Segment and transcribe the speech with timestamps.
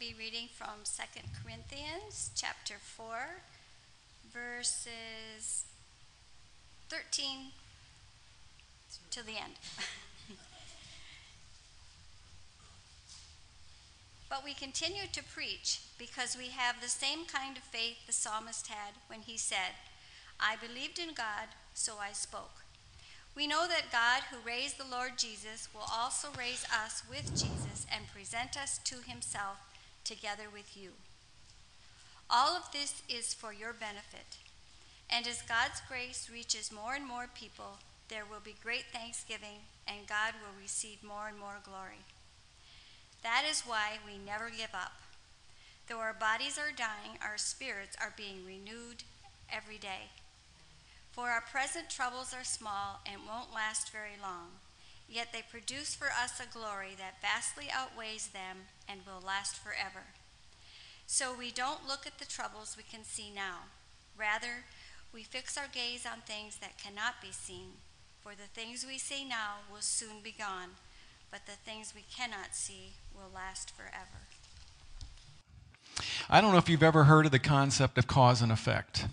[0.00, 1.02] be reading from 2
[1.44, 3.42] Corinthians chapter 4,
[4.32, 5.66] verses
[6.88, 7.52] 13
[9.10, 9.52] to the end.
[14.30, 18.68] but we continue to preach because we have the same kind of faith the psalmist
[18.68, 19.76] had when he said,
[20.40, 22.64] I believed in God, so I spoke.
[23.36, 27.86] We know that God, who raised the Lord Jesus, will also raise us with Jesus
[27.94, 29.58] and present us to himself
[30.04, 30.90] together with you.
[32.28, 34.38] All of this is for your benefit.
[35.10, 37.78] And as God's grace reaches more and more people,
[38.08, 42.06] there will be great thanksgiving, and God will receive more and more glory.
[43.22, 44.92] That is why we never give up.
[45.88, 49.02] Though our bodies are dying, our spirits are being renewed
[49.52, 50.10] every day.
[51.10, 54.62] For our present troubles are small and won't last very long,
[55.08, 60.06] yet they produce for us a glory that vastly outweighs them and will last forever.
[61.06, 63.64] So we don't look at the troubles we can see now.
[64.16, 64.64] Rather,
[65.12, 67.72] we fix our gaze on things that cannot be seen,
[68.22, 70.70] for the things we see now will soon be gone,
[71.30, 74.26] but the things we cannot see will last forever.
[76.28, 79.06] I don't know if you've ever heard of the concept of cause and effect.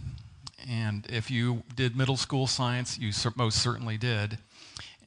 [0.69, 4.37] And if you did middle school science, you most certainly did.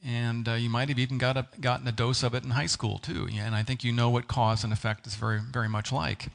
[0.03, 2.65] And uh, you might have even got a, gotten a dose of it in high
[2.65, 3.29] school, too.
[3.31, 6.25] And I think you know what cause and effect is very, very much like.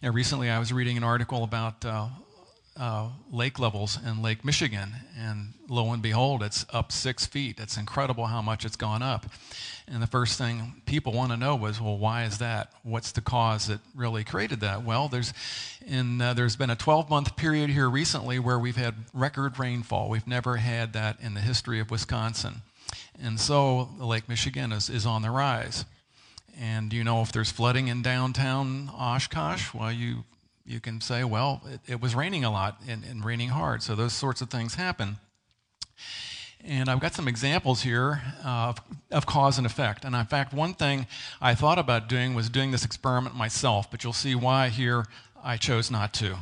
[0.00, 2.08] You know, recently, I was reading an article about uh,
[2.80, 7.60] uh, lake levels in Lake Michigan, and lo and behold, it's up six feet.
[7.60, 9.26] It's incredible how much it's gone up.
[9.86, 12.72] And the first thing people want to know was, well, why is that?
[12.82, 14.82] What's the cause that really created that?
[14.82, 15.34] Well, there's,
[15.86, 20.08] in, uh, there's been a 12 month period here recently where we've had record rainfall.
[20.08, 22.62] We've never had that in the history of Wisconsin.
[23.22, 25.84] And so Lake Michigan is, is on the rise.
[26.58, 29.74] And you know if there's flooding in downtown Oshkosh?
[29.74, 30.24] Well, you
[30.70, 33.82] you can say, well, it, it was raining a lot and, and, raining hard.
[33.82, 35.16] So those sorts of things happen.
[36.64, 38.80] And I've got some examples here uh, of,
[39.10, 40.04] of cause and effect.
[40.04, 41.08] And in fact, one thing
[41.40, 45.06] I thought about doing was doing this experiment myself, but you'll see why here
[45.42, 46.36] I chose not to.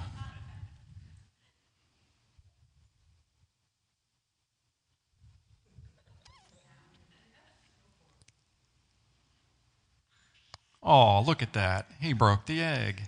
[10.82, 11.90] Oh, look at that.
[12.00, 13.02] He broke the egg.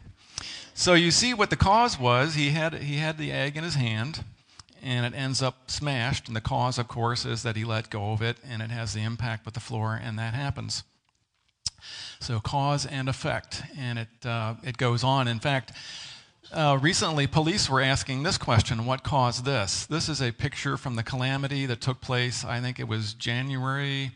[0.81, 2.37] So you see what the cause was.
[2.37, 4.25] He had, he had the egg in his hand,
[4.83, 6.27] and it ends up smashed.
[6.27, 8.95] And the cause, of course, is that he let go of it, and it has
[8.95, 10.83] the impact with the floor, and that happens.
[12.19, 15.29] So cause and effect, and it, uh, it goes on.
[15.29, 15.73] In fact,
[16.51, 19.85] uh, recently, police were asking this question what caused this?
[19.85, 24.13] This is a picture from the calamity that took place, I think it was January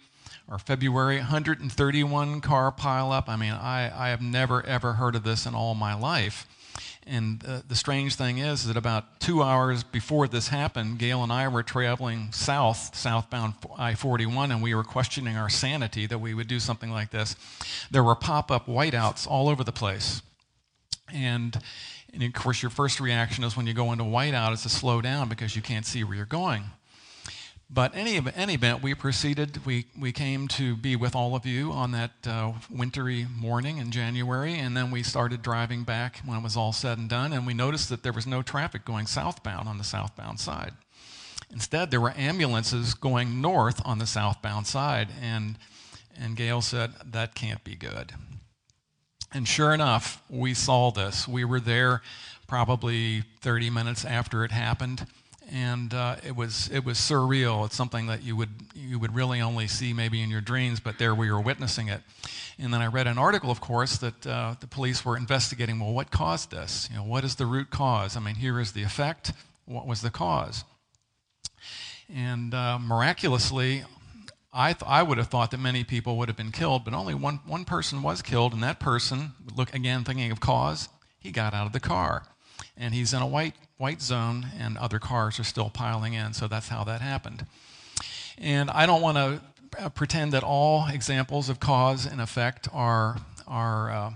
[0.48, 3.28] or February, 131 car pileup.
[3.28, 6.46] I mean, I, I have never, ever heard of this in all my life.
[7.06, 11.30] And uh, the strange thing is that about two hours before this happened, Gail and
[11.30, 16.32] I were traveling south, southbound I 41, and we were questioning our sanity that we
[16.32, 17.36] would do something like this.
[17.90, 20.22] There were pop up whiteouts all over the place.
[21.12, 21.58] And,
[22.12, 25.02] and of course, your first reaction is when you go into whiteout is to slow
[25.02, 26.64] down because you can't see where you're going.
[27.70, 31.72] But any, any event, we proceeded, we, we came to be with all of you
[31.72, 36.42] on that uh, wintry morning in January, and then we started driving back when it
[36.42, 39.66] was all said and done, and we noticed that there was no traffic going southbound
[39.68, 40.72] on the southbound side.
[41.50, 45.56] Instead, there were ambulances going north on the southbound side, and,
[46.20, 48.12] and Gail said, That can't be good.
[49.32, 51.26] And sure enough, we saw this.
[51.26, 52.02] We were there
[52.46, 55.06] probably 30 minutes after it happened
[55.50, 57.64] and uh, it was it was surreal.
[57.66, 60.98] It's something that you would you would really only see maybe in your dreams, but
[60.98, 62.02] there we were witnessing it.
[62.58, 65.80] And then I read an article, of course, that uh, the police were investigating.
[65.80, 66.88] Well, what caused this?
[66.90, 68.16] You know, what is the root cause?
[68.16, 69.32] I mean, here is the effect.
[69.64, 70.64] What was the cause?
[72.14, 73.84] And uh, miraculously,
[74.52, 77.14] I, th- I would have thought that many people would have been killed, but only
[77.14, 80.88] one, one person was killed, and that person, look again, thinking of cause,
[81.18, 82.26] he got out of the car.
[82.76, 86.32] And he's in a white white zone, and other cars are still piling in.
[86.32, 87.46] So that's how that happened.
[88.38, 89.40] And I don't want to
[89.78, 94.10] uh, pretend that all examples of cause and effect are are uh,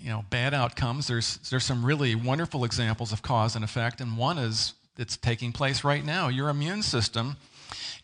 [0.00, 1.06] you know bad outcomes.
[1.06, 5.52] There's there's some really wonderful examples of cause and effect, and one is it's taking
[5.52, 6.28] place right now.
[6.28, 7.36] Your immune system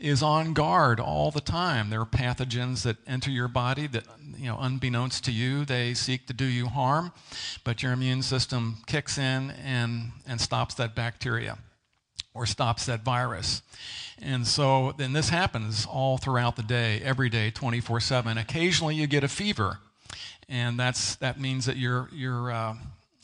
[0.02, 1.88] is on guard all the time.
[1.88, 4.04] There are pathogens that enter your body that,
[4.36, 7.12] you know, unbeknownst to you, they seek to do you harm,
[7.62, 11.58] but your immune system kicks in and, and stops that bacteria
[12.34, 13.62] or stops that virus.
[14.20, 18.38] And so then this happens all throughout the day, every day, 24 7.
[18.38, 19.78] Occasionally you get a fever.
[20.48, 22.74] And that's, that means that your, your, uh,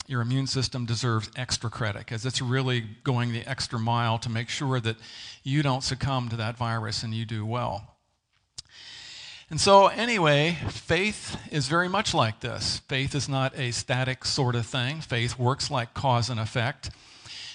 [0.09, 4.49] your immune system deserves extra credit because it's really going the extra mile to make
[4.49, 4.95] sure that
[5.43, 7.95] you don't succumb to that virus and you do well.
[9.51, 12.79] And so, anyway, faith is very much like this.
[12.87, 15.01] Faith is not a static sort of thing.
[15.01, 16.89] Faith works like cause and effect.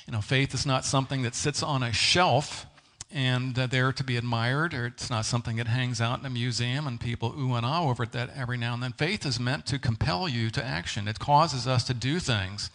[0.07, 2.67] You know, faith is not something that sits on a shelf
[3.15, 6.31] and uh, there to be admired, or it's not something that hangs out in a
[6.31, 8.93] museum and people ooh and ah over it that every now and then.
[8.93, 11.07] Faith is meant to compel you to action.
[11.07, 12.71] It causes us to do things.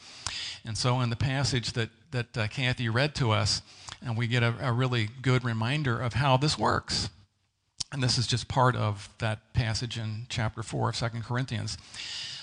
[0.65, 3.61] And so, in the passage that that uh, Kathy read to us,
[4.01, 7.09] and we get a, a really good reminder of how this works.
[7.91, 11.77] And this is just part of that passage in chapter 4 of 2 Corinthians.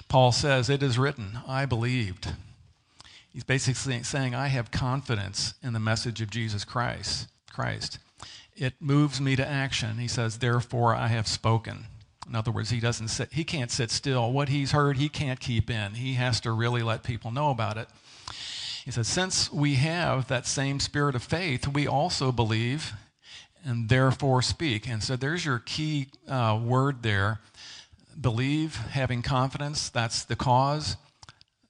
[0.09, 2.35] Paul says, It is written, I believed.
[3.33, 7.29] He's basically saying, I have confidence in the message of Jesus Christ.
[7.57, 7.99] Christ.
[8.55, 9.97] It moves me to action.
[9.97, 11.87] He says, Therefore I have spoken.
[12.29, 14.31] In other words, he doesn't sit, he can't sit still.
[14.31, 15.95] What he's heard, he can't keep in.
[15.95, 17.89] He has to really let people know about it.
[18.85, 22.93] He says, Since we have that same spirit of faith, we also believe
[23.65, 24.87] and therefore speak.
[24.87, 27.41] And so there's your key uh, word there
[28.21, 30.97] believe, having confidence, that's the cause.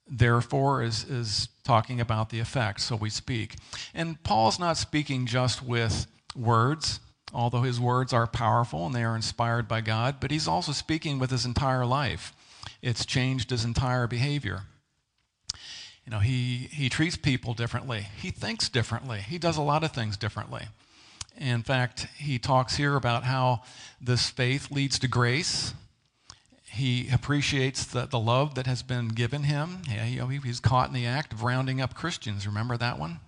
[0.08, 3.56] Therefore is, is talking about the effect, so we speak.
[3.94, 7.00] And Paul's not speaking just with words,
[7.32, 11.18] although his words are powerful and they are inspired by God, but he's also speaking
[11.18, 12.32] with his entire life.
[12.82, 14.62] It's changed his entire behavior.
[16.04, 18.06] You know, he, he treats people differently.
[18.16, 19.20] He thinks differently.
[19.20, 20.66] He does a lot of things differently.
[21.36, 23.62] In fact, he talks here about how
[24.00, 25.74] this faith leads to grace.
[26.76, 29.82] He appreciates the, the love that has been given him.
[29.88, 32.46] Yeah, you know, he, he's caught in the act of rounding up Christians.
[32.46, 33.20] Remember that one?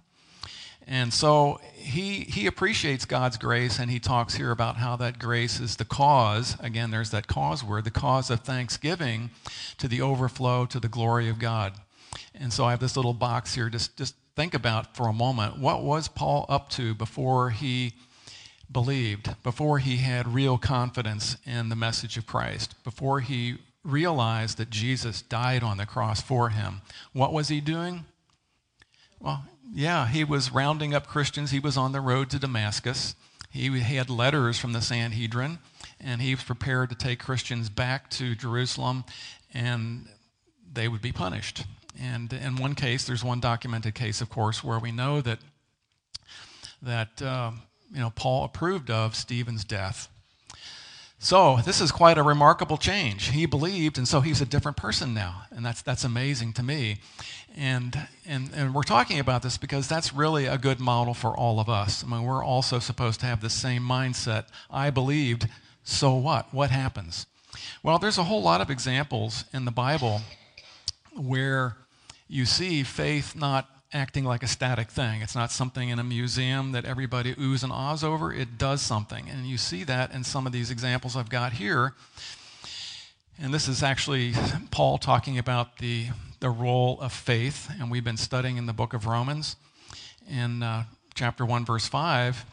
[0.87, 5.61] And so he, he appreciates God's grace, and he talks here about how that grace
[5.61, 6.57] is the cause.
[6.61, 9.31] Again, there's that cause word, the cause of thanksgiving
[9.79, 11.73] to the overflow to the glory of God.
[12.35, 13.71] And so I have this little box here.
[13.71, 17.95] Just, just think about for a moment what was Paul up to before he
[18.71, 24.71] believed, before he had real confidence in the message of Christ, before he realized that
[24.71, 26.83] Jesus died on the cross for him.
[27.13, 28.05] What was he doing?
[29.21, 31.51] Well, yeah, he was rounding up Christians.
[31.51, 33.15] He was on the road to Damascus.
[33.51, 35.59] He had letters from the Sanhedrin,
[36.01, 39.05] and he was prepared to take Christians back to Jerusalem,
[39.55, 40.07] and
[40.71, 41.65] they would be punished.
[42.01, 45.39] And in one case, there's one documented case, of course, where we know that
[46.83, 47.51] that uh,
[47.93, 50.09] you know Paul approved of Stephen's death.
[51.21, 53.31] So this is quite a remarkable change.
[53.31, 56.99] He believed, and so he's a different person now, and that's that's amazing to me.
[57.57, 61.59] And and and we're talking about this because that's really a good model for all
[61.59, 62.05] of us.
[62.05, 64.47] I mean, we're also supposed to have the same mindset.
[64.71, 65.49] I believed,
[65.83, 66.55] so what?
[66.55, 67.27] What happens?
[67.83, 70.21] Well, there's a whole lot of examples in the Bible
[71.17, 71.77] where
[72.29, 75.23] you see faith not acting like a static thing.
[75.23, 78.33] It's not something in a museum that everybody oohs and ahs over.
[78.33, 79.29] It does something.
[79.29, 81.95] And you see that in some of these examples I've got here.
[83.41, 84.35] And this is actually
[84.71, 86.09] Paul talking about the,
[86.41, 87.71] the role of faith.
[87.81, 89.57] And we've been studying in the book of Romans.
[90.29, 90.85] In uh,
[91.15, 92.45] chapter 1, verse 5,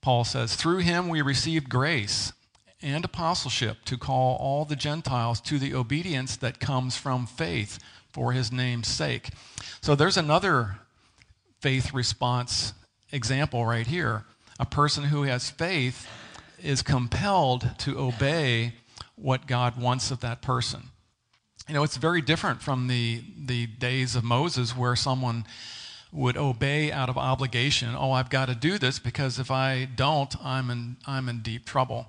[0.00, 2.32] Paul says, Through him we received grace
[2.80, 7.78] and apostleship to call all the Gentiles to the obedience that comes from faith
[8.12, 9.30] for his name's sake.
[9.80, 10.78] So there's another
[11.60, 12.72] faith response
[13.12, 14.24] example right here.
[14.58, 16.06] A person who has faith
[16.62, 18.74] is compelled to obey
[19.16, 20.90] what God wants of that person.
[21.68, 25.44] You know, it's very different from the, the days of Moses where someone
[26.12, 27.94] would obey out of obligation.
[27.96, 31.64] Oh, I've got to do this because if I don't, I'm in, I'm in deep
[31.64, 32.08] trouble.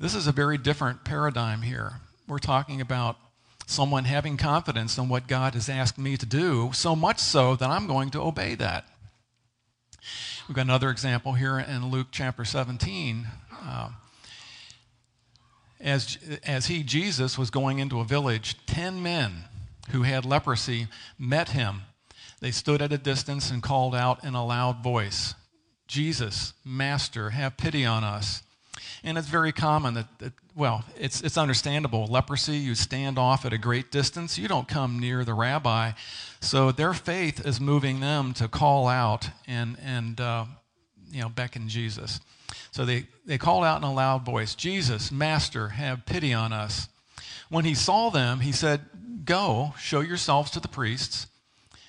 [0.00, 2.00] This is a very different paradigm here.
[2.26, 3.16] We're talking about
[3.66, 7.70] someone having confidence in what God has asked me to do, so much so that
[7.70, 8.86] I'm going to obey that.
[10.48, 13.26] We've got another example here in Luke chapter 17.
[13.62, 13.90] Uh,
[15.80, 19.44] as, as he, Jesus, was going into a village, ten men
[19.90, 21.82] who had leprosy met him.
[22.40, 25.34] They stood at a distance and called out in a loud voice,
[25.86, 28.42] Jesus, Master, have pity on us.
[29.04, 32.06] And it's very common that, that, well, it's, it's understandable.
[32.06, 35.92] Leprosy, you stand off at a great distance, you don't come near the rabbi.
[36.40, 40.46] So their faith is moving them to call out and, and uh,
[41.10, 42.18] you know, beckon Jesus.
[42.70, 46.88] So they, they called out in a loud voice, Jesus, Master, have pity on us.
[47.50, 48.80] When he saw them, he said,
[49.24, 51.26] Go, show yourselves to the priests.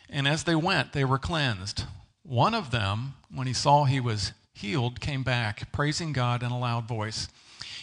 [0.10, 1.86] And as they went, they were cleansed.
[2.24, 6.58] One of them, when he saw he was healed, came back, praising God in a
[6.60, 7.28] loud voice.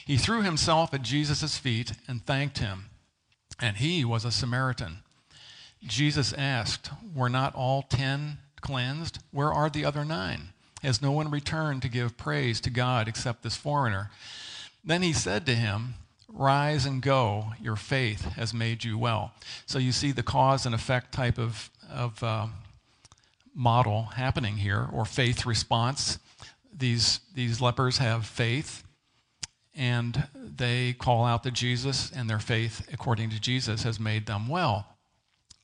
[0.05, 2.87] He threw himself at Jesus' feet and thanked him.
[3.61, 4.99] and he was a Samaritan.
[5.85, 9.19] Jesus asked, Were not all ten cleansed?
[9.31, 10.49] Where are the other nine?
[10.83, 14.11] Has no one returned to give praise to God except this foreigner?
[14.85, 15.95] Then he said to him,
[16.29, 19.33] Rise and go, your faith has made you well.
[19.67, 22.47] So you see the cause and effect type of, of uh,
[23.55, 26.19] model happening here, or faith response.
[26.77, 28.85] These, these lepers have faith,
[29.75, 34.49] and they call out to Jesus, and their faith, according to Jesus, has made them
[34.49, 34.87] well.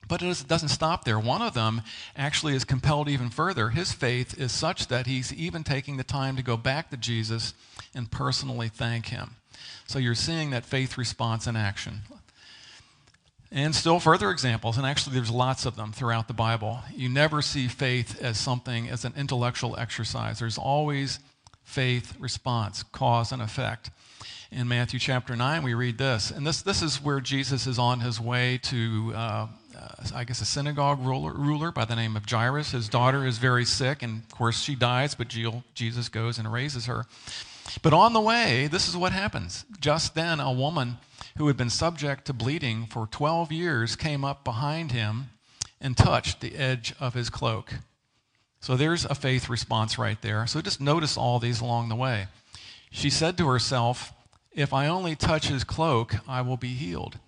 [0.09, 1.19] But it doesn't stop there.
[1.19, 1.83] One of them
[2.17, 3.71] actually is compelled even further.
[3.71, 7.53] His faith is such that he's even taking the time to go back to Jesus
[7.95, 9.37] and personally thank him.
[9.87, 12.03] So you're seeing that faith response in action.
[13.51, 16.81] And still further examples, and actually there's lots of them throughout the Bible.
[16.95, 20.39] You never see faith as something, as an intellectual exercise.
[20.39, 21.19] There's always
[21.65, 23.91] faith response, cause and effect.
[24.51, 28.01] In Matthew chapter 9, we read this, and this, this is where Jesus is on
[28.01, 29.49] his way to, uh, uh,
[30.15, 32.73] I guess, a synagogue ruler, ruler by the name of Jairus.
[32.73, 35.29] His daughter is very sick, and of course she dies, but
[35.75, 37.07] Jesus goes and raises her.
[37.83, 39.67] But on the way, this is what happens.
[39.81, 40.97] Just then, a woman
[41.39, 45.31] who had been subject to bleeding for 12 years came up behind him
[45.81, 47.75] and touched the edge of his cloak.
[48.61, 50.47] So there's a faith response right there.
[50.47, 52.27] So just notice all these along the way.
[52.91, 54.13] She said to herself,
[54.51, 57.19] If I only touch his cloak, I will be healed.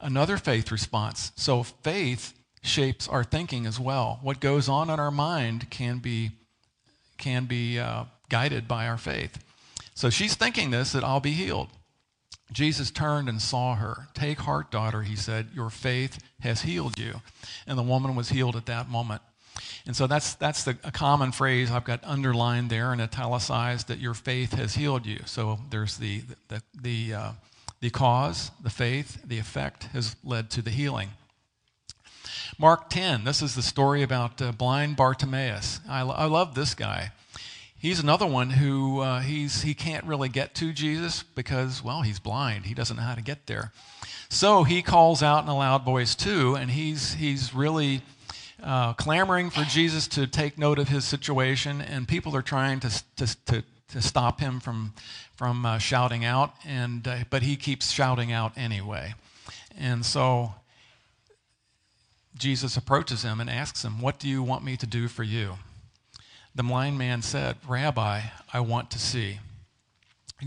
[0.00, 1.32] Another faith response.
[1.36, 4.18] So faith shapes our thinking as well.
[4.22, 6.32] What goes on in our mind can be,
[7.16, 9.42] can be uh, guided by our faith.
[9.94, 11.68] So she's thinking this that I'll be healed.
[12.52, 14.08] Jesus turned and saw her.
[14.14, 17.20] Take heart, daughter, he said, your faith has healed you.
[17.66, 19.22] And the woman was healed at that moment.
[19.86, 23.98] And so that's, that's the, a common phrase I've got underlined there and italicized that
[23.98, 25.20] your faith has healed you.
[25.26, 27.32] So there's the, the, the, uh,
[27.80, 31.10] the cause, the faith, the effect has led to the healing.
[32.58, 35.80] Mark 10, this is the story about uh, blind Bartimaeus.
[35.88, 37.12] I, I love this guy.
[37.80, 42.18] He's another one who uh, he's, he can't really get to Jesus because, well, he's
[42.18, 42.66] blind.
[42.66, 43.72] He doesn't know how to get there.
[44.28, 48.02] So he calls out in a loud voice too, and he's, he's really
[48.62, 53.02] uh, clamoring for Jesus to take note of his situation, and people are trying to,
[53.16, 54.92] to, to, to stop him from,
[55.36, 59.14] from uh, shouting out, and, uh, but he keeps shouting out anyway.
[59.78, 60.54] And so
[62.36, 65.58] Jesus approaches him and asks him, What do you want me to do for you?
[66.58, 68.20] The blind man said, Rabbi,
[68.52, 69.38] I want to see.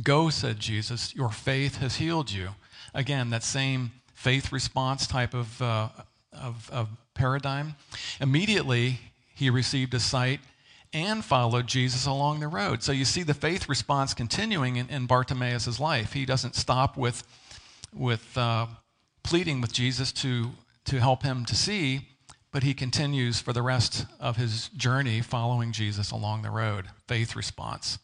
[0.03, 2.49] Go, said Jesus, your faith has healed you.
[2.93, 5.87] Again, that same faith response type of, uh,
[6.33, 7.75] of, of paradigm.
[8.19, 8.99] Immediately,
[9.33, 10.41] he received a sight
[10.91, 12.83] and followed Jesus along the road.
[12.83, 16.11] So you see the faith response continuing in, in Bartimaeus' life.
[16.11, 17.23] He doesn't stop with,
[17.95, 18.67] with uh,
[19.23, 20.51] pleading with Jesus to,
[20.83, 22.09] to help him to see
[22.51, 26.87] but he continues for the rest of his journey following Jesus along the road.
[27.07, 27.97] Faith response.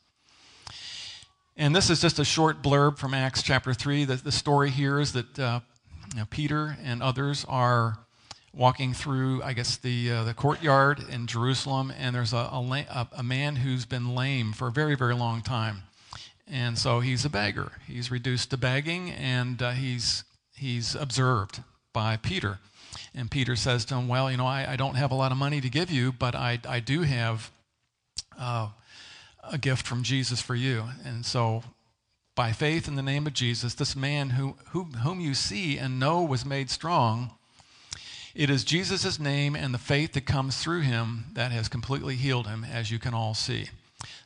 [1.56, 4.06] And this is just a short blurb from Acts chapter 3.
[4.06, 5.60] The, the story here is that uh,
[6.13, 7.98] you know, Peter and others are
[8.54, 13.24] walking through, I guess, the, uh, the courtyard in Jerusalem, and there's a, a, a,
[13.24, 15.84] man who's been lame for a very, very long time.
[16.48, 17.74] And so he's a beggar.
[17.86, 20.24] He's reduced to begging, and uh, he's,
[20.56, 21.62] he's observed
[21.94, 22.60] by Peter.
[23.18, 25.40] And Peter says to him, Well, you know, I, I don't have a lot of
[25.40, 27.50] money to give you, but I, I do have
[28.40, 28.70] uh,
[29.52, 30.84] a gift from Jesus for you.
[31.04, 31.64] And so,
[32.36, 36.00] by faith in the name of Jesus, this man who, who, whom you see and
[36.00, 37.32] know was made strong,
[38.36, 42.46] it is Jesus' name and the faith that comes through him that has completely healed
[42.46, 43.70] him, as you can all see.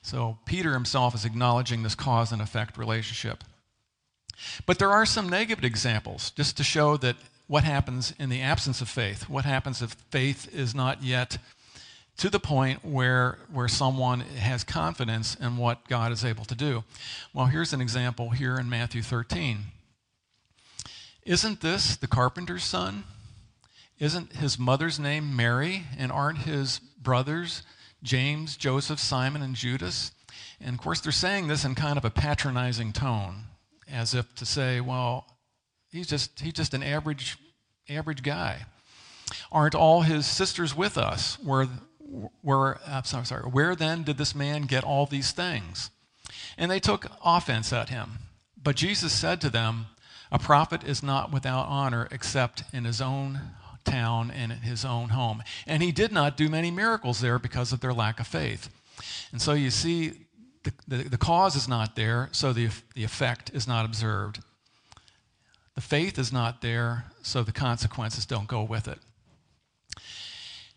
[0.02, 3.46] So, Peter himself is acknowledging this cause and effect relationship.
[4.66, 7.16] But there are some negative examples, just to show that
[7.52, 9.28] what happens in the absence of faith?
[9.28, 11.38] What happens if faith is not yet
[12.16, 16.86] to the point where, where someone has confidence in what God is able to do?
[17.34, 19.66] Well, here's an example here in Matthew 13.
[21.26, 23.04] Isn't this the carpenter's son?
[24.00, 25.84] Isn't his mother's name Mary?
[25.98, 27.64] And aren't his brothers
[28.02, 30.14] James, Joseph, Simon, and Judas?
[30.62, 33.44] And of course, they're saying this in kind of a patronizing tone,
[33.92, 35.26] as if to say, well,
[35.92, 37.38] He's just, he's just an average,
[37.90, 38.66] average guy.
[39.52, 41.38] Aren't all his sisters with us?
[41.44, 41.68] Where,
[42.42, 45.90] where, I'm sorry, sorry, where then did this man get all these things?
[46.58, 48.20] And they took offense at him.
[48.62, 49.88] But Jesus said to them,
[50.32, 53.42] A prophet is not without honor except in his own
[53.84, 55.44] town and in his own home.
[55.66, 58.70] And he did not do many miracles there because of their lack of faith.
[59.32, 60.28] And so you see,
[60.64, 64.42] the, the, the cause is not there, so the, the effect is not observed.
[65.76, 69.00] The faith is not there, so the consequences don't go with it.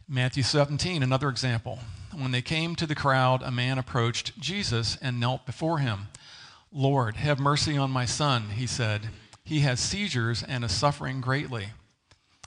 [0.09, 1.81] Matthew 17, another example.
[2.13, 6.09] When they came to the crowd, a man approached Jesus and knelt before him.
[6.71, 9.09] Lord, have mercy on my son, he said.
[9.45, 11.69] He has seizures and is suffering greatly.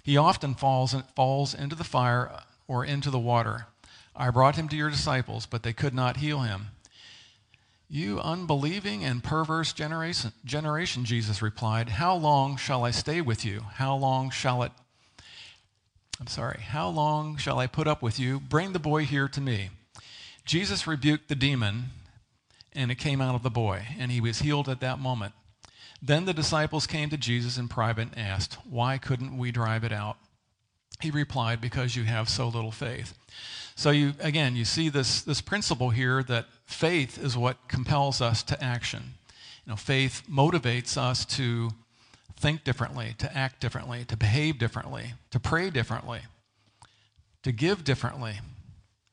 [0.04, 2.32] He often falls, falls into the fire
[2.68, 3.68] or into the water.
[4.16, 6.68] I brought him to your disciples, but they could not heal him.
[7.90, 13.62] You unbelieving and perverse generation, generation, Jesus replied, How long shall I stay with you?
[13.76, 14.74] How long shall it,
[16.20, 18.42] I'm sorry, how long shall I put up with you?
[18.42, 19.70] Bring the boy here to me.
[20.44, 21.86] Jesus rebuked the demon,
[22.74, 25.34] and it came out of the boy, and he was healed at that moment.
[26.02, 29.94] Then the disciples came to Jesus in private and asked, Why couldn't we drive it
[29.94, 30.18] out?
[31.00, 33.14] He replied, Because you have so little faith.
[33.78, 38.42] So you again, you see this, this principle here that faith is what compels us
[38.44, 39.14] to action.
[39.66, 41.70] You know, faith motivates us to
[42.40, 46.22] think differently, to act differently, to behave differently, to pray differently,
[47.44, 48.40] to give differently,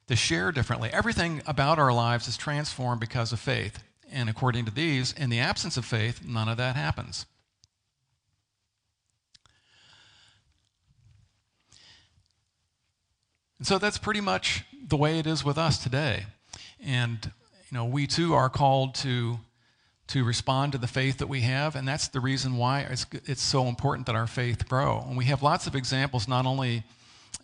[0.08, 0.88] to share differently.
[0.90, 3.84] Everything about our lives is transformed because of faith.
[4.10, 7.26] And according to these, in the absence of faith, none of that happens.
[13.58, 16.26] And so that's pretty much the way it is with us today.
[16.84, 17.32] And
[17.70, 19.38] you know, we too are called to
[20.06, 23.42] to respond to the faith that we have, and that's the reason why it's, it's
[23.42, 25.02] so important that our faith grow.
[25.08, 26.84] And we have lots of examples, not only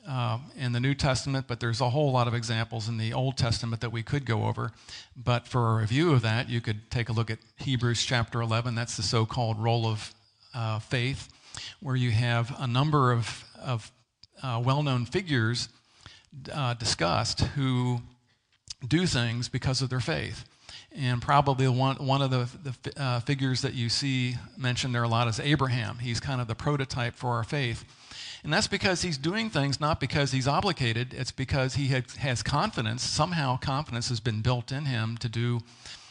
[0.07, 3.39] uh, in the New Testament, but there's a whole lot of examples in the Old
[3.39, 4.73] Testament that we could go over.
[5.17, 8.75] But for a review of that, you could take a look at Hebrews chapter 11.
[8.75, 10.15] That's the so called roll of
[10.55, 11.29] uh, faith,
[11.81, 13.91] where you have a number of, of
[14.43, 15.69] uh, well known figures
[16.53, 18.01] uh, discussed who
[18.87, 20.45] do things because of their faith.
[20.93, 22.49] And probably one, one of the,
[22.83, 25.99] the uh, figures that you see mentioned there a lot is Abraham.
[25.99, 27.85] He's kind of the prototype for our faith.
[28.43, 32.43] And that's because he's doing things not because he's obligated, it's because he had, has
[32.43, 33.03] confidence.
[33.03, 35.61] Somehow, confidence has been built in him to do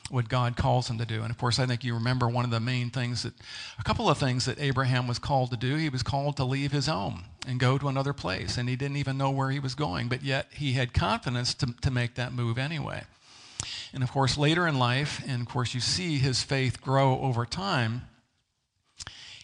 [0.09, 1.21] what God calls him to do.
[1.21, 3.33] And of course, I think you remember one of the main things that,
[3.77, 5.75] a couple of things that Abraham was called to do.
[5.75, 8.97] He was called to leave his home and go to another place, and he didn't
[8.97, 12.33] even know where he was going, but yet he had confidence to, to make that
[12.33, 13.03] move anyway.
[13.93, 17.45] And of course, later in life, and of course, you see his faith grow over
[17.45, 18.03] time,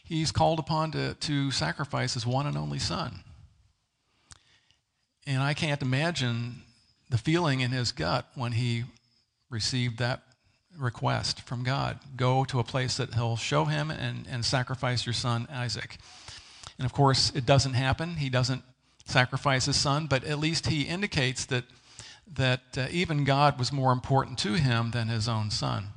[0.04, 3.22] he's called upon to, to sacrifice his one and only son.
[5.28, 6.62] And I can't imagine
[7.10, 8.84] the feeling in his gut when he
[9.50, 10.22] received that
[10.78, 15.14] request from God go to a place that He'll show him and, and sacrifice your
[15.14, 15.98] son, Isaac.
[16.78, 18.18] And of course, it doesn't happen.
[18.18, 18.64] He doesn't
[19.06, 21.64] sacrifice his son, but at least he indicates that,
[22.34, 25.90] that uh, even God was more important to him than his own son.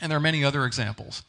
[0.00, 1.22] And there are many other examples.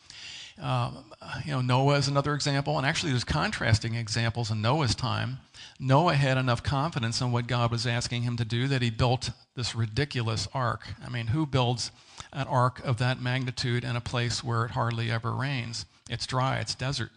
[0.61, 1.11] Um,
[1.43, 5.39] you know, Noah is another example, and actually, there's contrasting examples in Noah's time.
[5.79, 9.31] Noah had enough confidence in what God was asking him to do that he built
[9.55, 10.87] this ridiculous ark.
[11.05, 11.91] I mean, who builds
[12.31, 15.85] an ark of that magnitude in a place where it hardly ever rains?
[16.09, 17.11] It's dry, it's desert.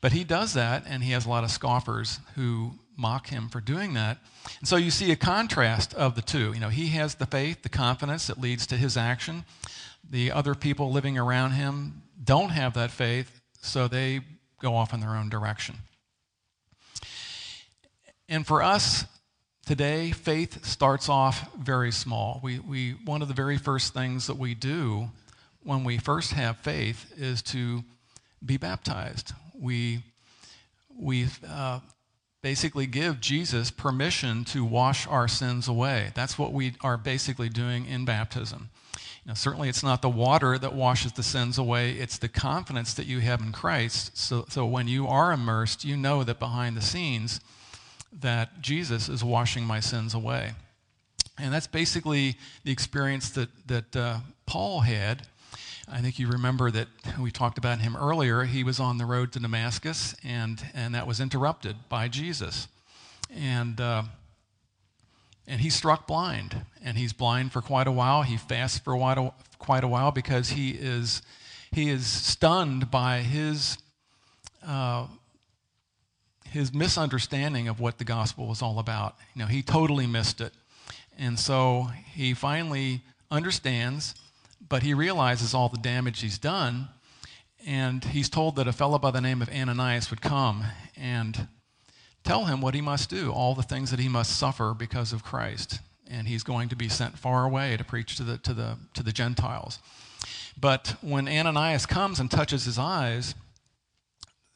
[0.00, 3.60] But he does that, and he has a lot of scoffers who mock him for
[3.60, 4.18] doing that.
[4.58, 6.52] And so you see a contrast of the two.
[6.52, 9.44] You know, he has the faith, the confidence that leads to his action.
[10.08, 14.20] The other people living around him don't have that faith, so they
[14.60, 15.76] go off in their own direction.
[18.28, 19.04] And for us
[19.66, 22.40] today, faith starts off very small.
[22.42, 25.10] We, we, one of the very first things that we do
[25.62, 27.84] when we first have faith is to
[28.44, 29.32] be baptized.
[29.58, 30.02] We,
[30.96, 31.80] we uh,
[32.42, 36.12] basically give Jesus permission to wash our sins away.
[36.14, 38.68] That's what we are basically doing in baptism.
[39.26, 43.06] Now, certainly, it's not the water that washes the sins away, it's the confidence that
[43.06, 44.16] you have in Christ.
[44.18, 47.40] So, so when you are immersed, you know that behind the scenes,
[48.20, 50.52] that Jesus is washing my sins away.
[51.38, 55.26] And that's basically the experience that, that uh, Paul had.
[55.90, 58.44] I think you remember that we talked about him earlier.
[58.44, 62.68] He was on the road to Damascus, and, and that was interrupted by Jesus.
[63.34, 64.04] And uh,
[65.46, 66.64] and he's struck blind.
[66.82, 68.22] And he's blind for quite a while.
[68.22, 68.96] He fasts for
[69.58, 71.22] quite a while because he is,
[71.70, 73.78] he is stunned by his,
[74.66, 75.06] uh,
[76.46, 79.16] his misunderstanding of what the gospel was all about.
[79.34, 80.52] You know, he totally missed it.
[81.18, 84.14] And so he finally understands,
[84.66, 86.88] but he realizes all the damage he's done.
[87.66, 90.64] And he's told that a fellow by the name of Ananias would come
[90.96, 91.48] and
[92.24, 95.22] tell him what he must do, all the things that he must suffer because of
[95.22, 95.80] Christ.
[96.10, 99.02] And he's going to be sent far away to preach to the, to the, to
[99.02, 99.78] the Gentiles.
[100.58, 103.34] But when Ananias comes and touches his eyes,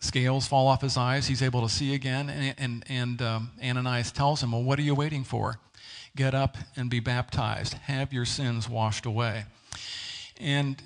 [0.01, 1.27] scales fall off his eyes.
[1.27, 2.29] He's able to see again.
[2.29, 5.59] And, and, and um, Ananias tells him, Well, what are you waiting for?
[6.17, 7.75] Get up and be baptized.
[7.75, 9.45] Have your sins washed away.
[10.41, 10.81] And,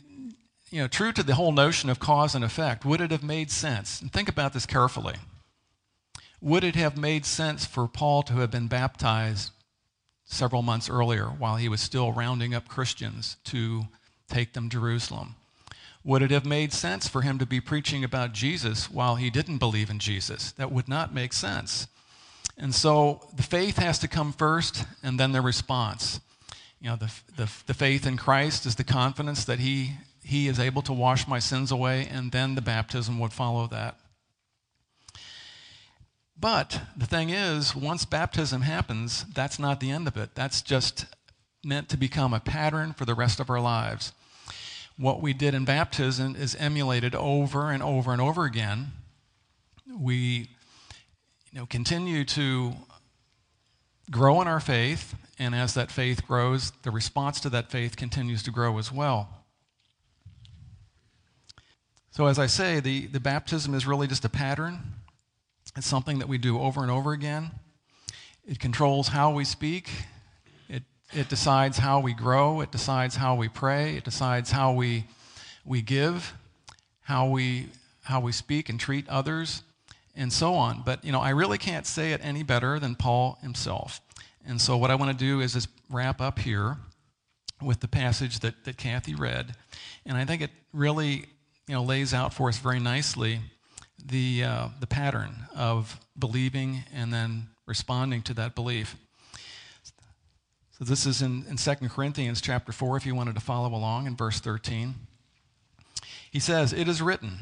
[0.70, 3.50] you know, true to the whole notion of cause and effect, would it have made
[3.50, 4.00] sense?
[4.00, 5.14] And think about this carefully.
[6.42, 9.52] Would it have made sense for Paul to have been baptized
[10.24, 13.84] several months earlier while he was still rounding up Christians to
[14.28, 15.36] take them to Jerusalem?
[16.02, 19.58] Would it have made sense for him to be preaching about Jesus while he didn't
[19.58, 20.50] believe in Jesus?
[20.52, 21.86] That would not make sense.
[22.58, 26.18] And so the faith has to come first and then the response.
[26.80, 29.92] You know, the, the, the faith in Christ is the confidence that he,
[30.24, 33.96] he is able to wash my sins away, and then the baptism would follow that.
[36.42, 40.34] But the thing is, once baptism happens, that's not the end of it.
[40.34, 41.06] That's just
[41.64, 44.12] meant to become a pattern for the rest of our lives
[44.96, 48.92] what we did in baptism is emulated over and over and over again.
[49.86, 50.48] We
[51.50, 52.74] you know, continue to
[54.10, 58.42] grow in our faith, and as that faith grows, the response to that faith continues
[58.44, 59.28] to grow as well.
[62.10, 65.01] So, as I say, the, the baptism is really just a pattern.
[65.76, 67.50] It's something that we do over and over again.
[68.46, 69.90] It controls how we speak,
[70.68, 70.82] it
[71.14, 75.04] it decides how we grow, it decides how we pray, it decides how we,
[75.64, 76.34] we give,
[77.02, 77.68] how we,
[78.02, 79.62] how we speak and treat others,
[80.16, 80.82] and so on.
[80.84, 84.00] But, you know, I really can't say it any better than Paul himself.
[84.46, 86.78] And so, what I want to do is just wrap up here
[87.62, 89.54] with the passage that, that Kathy read.
[90.04, 91.26] And I think it really
[91.68, 93.40] you know, lays out for us very nicely
[94.06, 98.96] the, uh, the pattern of believing and then responding to that belief.
[100.78, 104.06] So this is in, in 2 Corinthians chapter 4, if you wanted to follow along
[104.06, 104.94] in verse 13.
[106.30, 107.38] He says, It is written,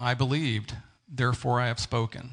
[0.00, 0.74] I believed,
[1.08, 2.30] therefore I have spoken.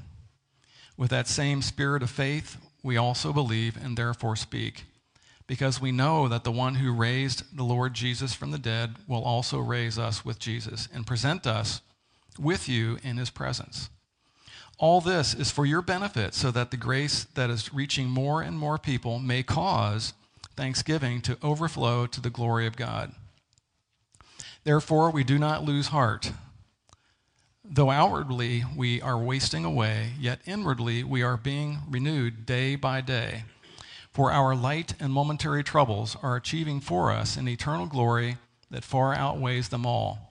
[0.96, 4.86] With that same spirit of faith, we also believe and therefore speak,
[5.48, 9.24] because we know that the one who raised the Lord Jesus from the dead will
[9.24, 11.82] also raise us with Jesus and present us
[12.40, 13.90] with you in his presence.
[14.78, 18.58] All this is for your benefit, so that the grace that is reaching more and
[18.58, 20.14] more people may cause
[20.56, 23.12] thanksgiving to overflow to the glory of God.
[24.64, 26.32] Therefore, we do not lose heart.
[27.64, 33.44] Though outwardly we are wasting away, yet inwardly we are being renewed day by day.
[34.12, 38.38] For our light and momentary troubles are achieving for us an eternal glory
[38.72, 40.29] that far outweighs them all.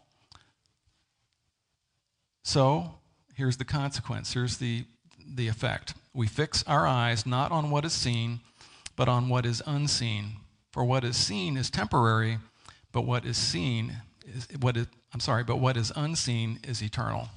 [2.43, 2.95] So,
[3.35, 4.33] here's the consequence.
[4.33, 4.85] Here's the,
[5.27, 5.95] the effect.
[6.15, 8.41] We fix our eyes not on what is seen,
[8.97, 10.37] but on what is unseen.
[10.73, 12.39] For what is seen is temporary,
[12.93, 17.29] but what is seen is what is I'm sorry, but what is unseen is eternal.